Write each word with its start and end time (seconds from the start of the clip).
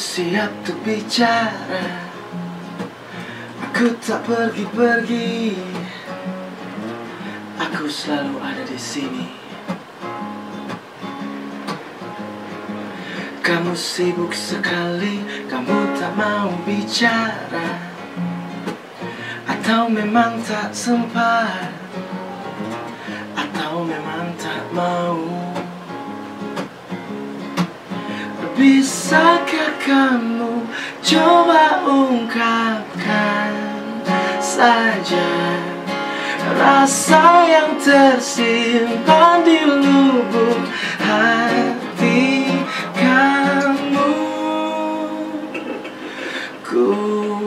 Siap 0.00 0.64
untuk 0.64 0.80
bicara 0.80 2.08
Aku 3.68 3.92
tak 4.00 4.24
pergi-pergi. 4.24 5.60
Aku 7.60 7.84
selalu 7.84 8.40
ada 8.40 8.64
di 8.64 8.80
sini. 8.80 9.28
Kamu 13.44 13.76
sibuk 13.76 14.32
sekali 14.32 15.20
Kamu 15.52 15.92
tak 16.00 16.16
mau 16.16 16.48
bicara. 16.64 17.68
Atau 19.44 19.92
memang 19.92 20.40
tak 20.48 20.72
sempat. 20.72 21.76
Atau 23.36 23.84
memang 23.84 24.32
tak 24.40 24.64
mau. 24.72 25.20
Bisakah 28.56 29.49
kamu 29.80 30.68
coba 31.00 31.80
ungkapkan 31.88 33.52
saja 34.40 35.32
Rasa 36.50 37.46
yang 37.46 37.78
tersimpan 37.78 39.46
di 39.46 39.60
lubuk 39.64 40.60
hati 40.98 42.52
kamu. 42.92 44.12
Ku 46.66 46.90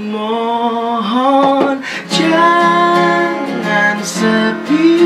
mohon 0.00 1.78
jangan 2.08 4.00
sepi 4.00 4.96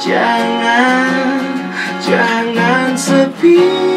Jangan, 0.00 1.42
jangan 2.00 2.96
sepi 2.96 3.89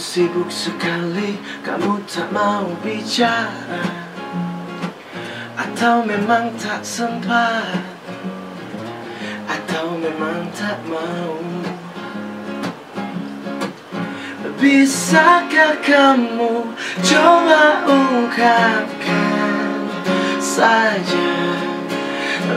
sibuk 0.00 0.48
sekali, 0.48 1.36
kamu 1.60 2.00
tak 2.08 2.32
mau 2.32 2.72
bicara. 2.80 3.84
Atau 5.60 6.08
memang 6.08 6.56
tak 6.56 6.80
sempat. 6.80 7.84
Atau 9.44 10.00
memang 10.00 10.48
tak 10.56 10.80
mau. 10.88 11.36
Bisakah 14.60 15.80
kamu 15.80 16.68
coba 17.00 17.64
ungkapkan 17.88 19.88
saja 20.36 21.32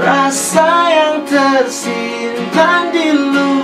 Rasa 0.04 0.72
yang 0.92 1.24
tersimpan 1.24 2.92
di 2.92 3.08
lubuk 3.08 3.63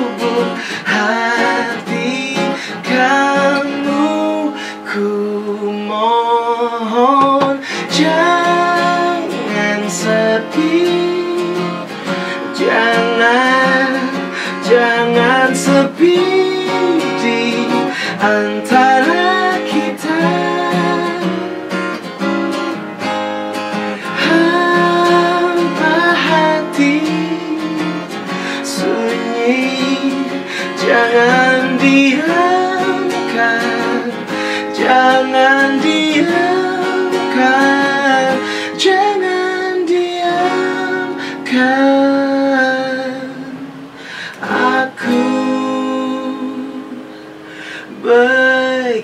Jangan, 12.80 13.92
jangan 14.64 15.52
sepi 15.52 16.24
di 17.20 17.68
antara 18.24 19.29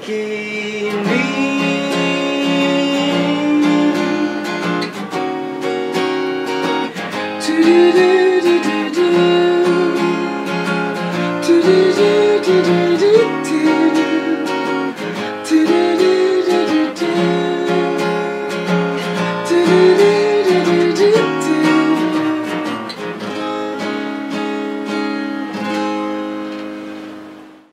Okay. 0.06 0.55